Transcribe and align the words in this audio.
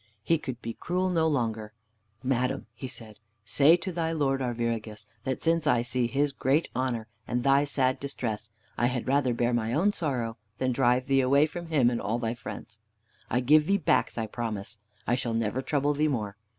He 0.23 0.39
could 0.39 0.59
be 0.63 0.73
cruel 0.73 1.11
no 1.11 1.27
longer. 1.27 1.73
"Madam," 2.23 2.65
he 2.73 2.87
said, 2.87 3.19
"say 3.45 3.77
to 3.77 3.91
thy 3.91 4.11
lord 4.11 4.41
Arviragus 4.41 5.05
that 5.25 5.43
since 5.43 5.67
I 5.67 5.83
see 5.83 6.07
his 6.07 6.31
great 6.31 6.69
honor 6.75 7.05
and 7.27 7.43
thy 7.43 7.65
sad 7.65 7.99
distress, 7.99 8.49
I 8.79 8.87
had 8.87 9.07
rather 9.07 9.31
bear 9.35 9.53
my 9.53 9.73
own 9.75 9.93
sorrow 9.93 10.37
than 10.57 10.71
drive 10.71 11.05
thee 11.05 11.21
away 11.21 11.45
from 11.45 11.67
him 11.67 11.91
and 11.91 12.01
all 12.01 12.17
thy 12.17 12.33
friends. 12.33 12.79
I 13.29 13.41
give 13.41 13.67
thee 13.67 13.77
back 13.77 14.13
thy 14.13 14.25
promise. 14.25 14.79
I 15.05 15.13
shall 15.13 15.35
never 15.35 15.61
trouble 15.61 15.93
thee 15.93 16.07
more. 16.07 16.35